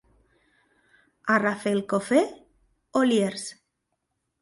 A 1.35 1.35
Rafelcofer, 1.45 2.25
oliers. 3.05 3.49